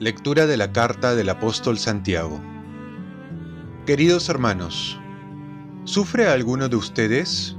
[0.00, 2.40] Lectura de la carta del apóstol Santiago
[3.88, 5.00] Queridos hermanos,
[5.84, 7.56] ¿sufre alguno de ustedes?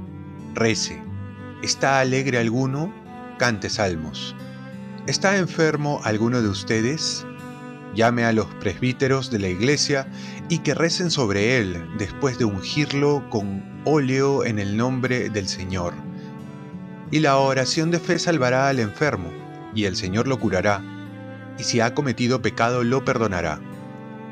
[0.54, 1.02] Rece.
[1.60, 2.94] ¿Está alegre alguno?
[3.36, 4.36] Cante salmos.
[5.08, 7.26] ¿Está enfermo alguno de ustedes?
[7.94, 10.06] Llame a los presbíteros de la iglesia
[10.48, 15.94] y que recen sobre él después de ungirlo con óleo en el nombre del Señor.
[17.10, 19.30] Y la oración de fe salvará al enfermo,
[19.74, 20.82] y el Señor lo curará
[21.60, 23.60] y si ha cometido pecado lo perdonará.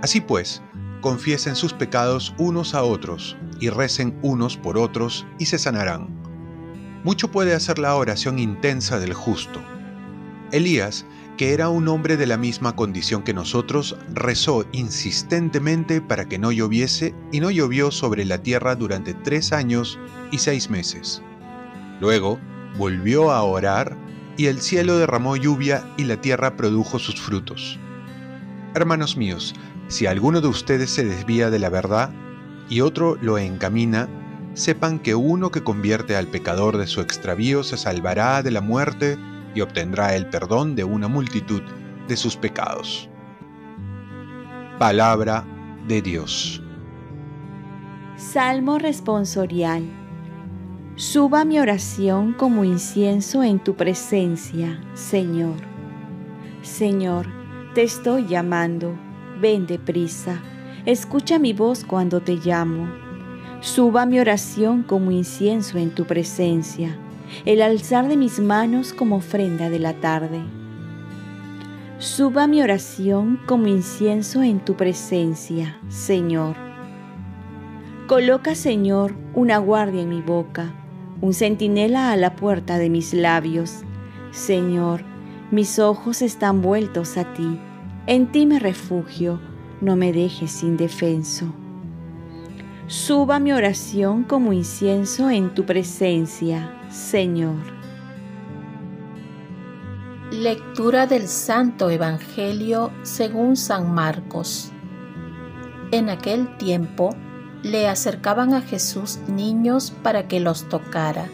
[0.02, 0.62] Así pues,
[1.02, 6.08] confiesen sus pecados unos a otros, y recen unos por otros, y se sanarán.
[7.04, 9.60] Mucho puede hacer la oración intensa del justo.
[10.52, 11.04] Elías,
[11.38, 16.50] que era un hombre de la misma condición que nosotros, rezó insistentemente para que no
[16.50, 20.00] lloviese, y no llovió sobre la tierra durante tres años
[20.32, 21.22] y seis meses.
[22.00, 22.40] Luego,
[22.76, 23.96] volvió a orar,
[24.36, 27.78] y el cielo derramó lluvia y la tierra produjo sus frutos.
[28.74, 29.54] Hermanos míos,
[29.86, 32.10] si alguno de ustedes se desvía de la verdad
[32.68, 34.08] y otro lo encamina,
[34.54, 39.16] sepan que uno que convierte al pecador de su extravío se salvará de la muerte
[39.54, 41.62] y obtendrá el perdón de una multitud
[42.06, 43.08] de sus pecados.
[44.78, 45.44] Palabra
[45.86, 46.62] de Dios.
[48.16, 49.82] Salmo responsorial.
[50.96, 55.56] Suba mi oración como incienso en tu presencia, Señor.
[56.62, 57.26] Señor,
[57.74, 58.98] te estoy llamando,
[59.40, 60.42] ven deprisa,
[60.84, 62.88] escucha mi voz cuando te llamo.
[63.60, 66.98] Suba mi oración como incienso en tu presencia,
[67.44, 70.42] el alzar de mis manos como ofrenda de la tarde.
[71.98, 76.56] Suba mi oración como incienso en tu presencia, Señor.
[78.06, 80.72] Coloca, Señor, una guardia en mi boca
[81.20, 83.82] un centinela a la puerta de mis labios.
[84.30, 85.02] Señor,
[85.50, 87.58] mis ojos están vueltos a ti,
[88.06, 89.40] en ti me refugio,
[89.80, 91.52] no me dejes indefenso.
[92.88, 97.58] Suba mi oración como incienso en tu presencia, Señor.
[100.30, 104.72] Lectura del Santo Evangelio según San Marcos.
[105.90, 107.14] En aquel tiempo,
[107.62, 111.28] le acercaban a Jesús niños para que los tocara,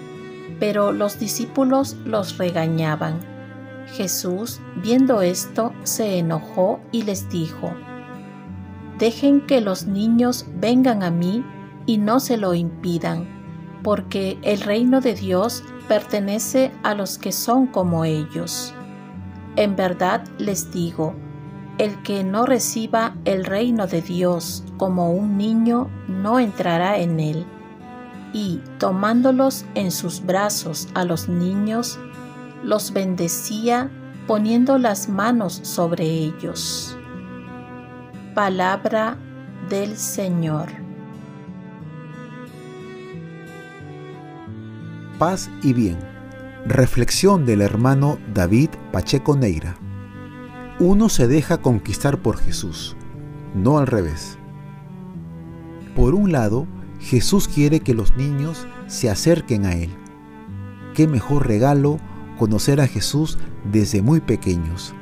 [0.59, 3.21] pero los discípulos los regañaban.
[3.95, 7.71] Jesús, viendo esto, se enojó y les dijo,
[8.99, 11.45] Dejen que los niños vengan a mí
[11.87, 13.29] y no se lo impidan,
[13.83, 18.75] porque el reino de Dios pertenece a los que son como ellos.
[19.57, 21.15] En verdad les digo,
[21.79, 27.47] el que no reciba el reino de Dios como un niño no entrará en él.
[28.33, 31.99] Y tomándolos en sus brazos a los niños,
[32.63, 33.91] los bendecía
[34.27, 36.94] poniendo las manos sobre ellos.
[38.35, 39.17] Palabra
[39.71, 40.67] del Señor.
[45.21, 45.99] Paz y bien.
[46.67, 49.77] Reflexión del hermano David Pacheco Neira.
[50.81, 52.97] Uno se deja conquistar por Jesús,
[53.55, 54.37] no al revés.
[55.95, 56.67] Por un lado,
[56.99, 59.91] Jesús quiere que los niños se acerquen a Él.
[60.95, 61.99] Qué mejor regalo
[62.37, 63.39] conocer a Jesús
[63.71, 64.93] desde muy pequeños.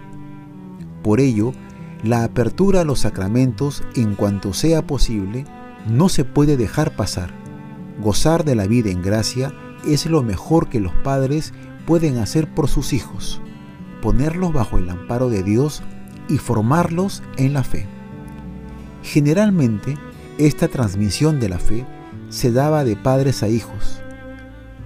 [1.03, 1.55] Por ello,
[2.03, 5.45] la apertura a los sacramentos en cuanto sea posible
[5.89, 7.31] no se puede dejar pasar.
[8.01, 9.53] Gozar de la vida en gracia
[9.87, 11.53] es lo mejor que los padres
[11.87, 13.43] pueden hacer por sus hijos
[14.03, 15.83] ponerlos bajo el amparo de Dios
[16.29, 17.87] y formarlos en la fe.
[19.03, 19.97] Generalmente,
[20.37, 21.87] esta transmisión de la fe
[22.29, 24.03] se daba de padres a hijos,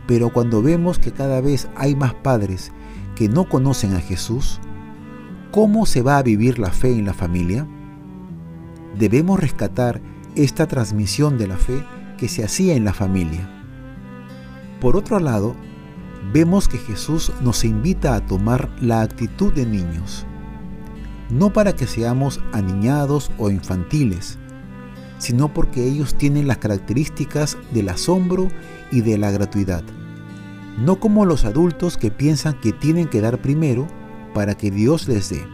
[0.07, 2.71] pero cuando vemos que cada vez hay más padres
[3.17, 4.61] que no conocen a Jesús,
[5.51, 7.67] ¿cómo se va a vivir la fe en la familia?
[8.99, 10.01] Debemos rescatar
[10.35, 11.85] esta transmisión de la fe
[12.19, 13.49] que se hacía en la familia.
[14.81, 15.55] Por otro lado,
[16.33, 20.27] vemos que Jesús nos invita a tomar la actitud de niños,
[21.31, 24.39] no para que seamos aniñados o infantiles,
[25.19, 28.49] sino porque ellos tienen las características del asombro
[28.93, 29.83] y de la gratuidad,
[30.79, 33.87] no como los adultos que piensan que tienen que dar primero
[34.37, 35.49] para que Dios les dé.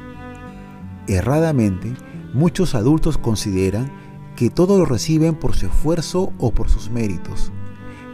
[1.07, 1.95] Erradamente,
[2.35, 3.93] muchos adultos consideran
[4.35, 7.53] que todo lo reciben por su esfuerzo o por sus méritos,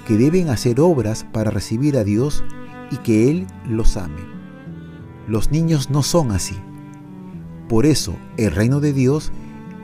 [0.06, 2.44] que deben hacer obras para recibir a Dios
[2.91, 4.20] y que Él los ame.
[5.26, 6.56] Los niños no son así.
[7.67, 9.32] Por eso el reino de Dios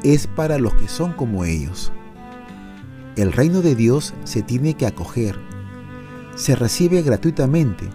[0.02, 1.92] es para los que son como ellos.
[3.16, 5.40] El reino de Dios se tiene que acoger.
[6.34, 7.88] Se recibe gratuitamente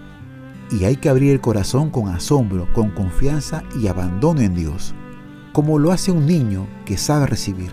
[0.71, 4.94] y hay que abrir el corazón con asombro, con confianza y abandono en Dios,
[5.54, 7.71] como lo hace un niño que sabe recibir.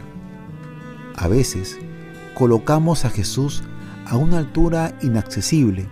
[1.16, 1.78] A veces
[2.34, 3.62] colocamos a Jesús
[4.06, 5.88] a una altura inaccesible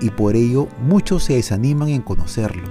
[0.00, 2.68] y por ello muchos se desaniman en conocerlo.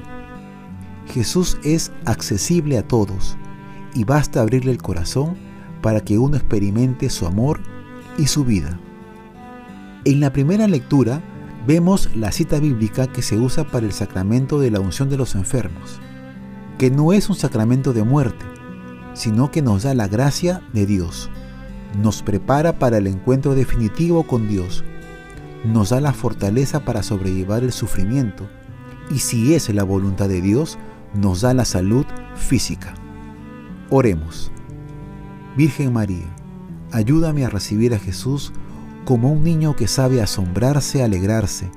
[1.08, 3.38] Jesús es accesible a todos
[3.94, 5.36] y basta abrirle el corazón
[5.82, 7.60] para que uno experimente su amor
[8.18, 8.80] y su vida.
[10.06, 11.22] En la primera lectura
[11.72, 15.36] vemos la cita bíblica que se usa para el sacramento de la unción de los
[15.36, 16.02] enfermos,
[16.78, 18.46] que no es un sacramento de muerte,
[19.14, 21.30] sino que nos da la gracia de Dios,
[21.98, 24.84] nos prepara para el encuentro definitivo con Dios,
[25.64, 28.50] nos da la fortaleza para sobrellevar el sufrimiento
[29.10, 30.78] y si es la voluntad de Dios,
[31.14, 32.96] nos da la salud física.
[33.90, 34.52] Oremos.
[35.56, 36.36] Virgen María,
[36.92, 38.52] ayúdame a recibir a Jesús
[39.06, 41.72] como un niño que sabe asombrarse, alegrarse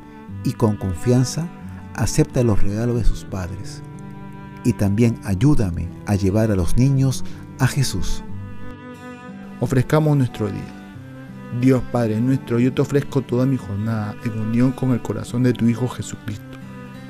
[0.45, 1.49] y con confianza
[1.95, 3.83] acepta los regalos de sus padres.
[4.65, 7.25] Y también ayúdame a llevar a los niños
[7.59, 8.23] a Jesús.
[9.61, 11.61] Ofrezcamos nuestro día.
[11.61, 15.53] Dios Padre nuestro, yo te ofrezco toda mi jornada en unión con el corazón de
[15.53, 16.59] tu Hijo Jesucristo,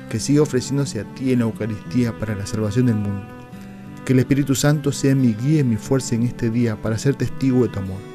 [0.09, 3.25] que siga ofreciéndose a ti en la Eucaristía para la salvación del mundo.
[4.05, 7.15] Que el Espíritu Santo sea mi guía y mi fuerza en este día para ser
[7.15, 8.14] testigo de tu amor